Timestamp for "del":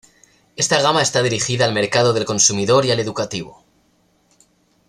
2.13-2.25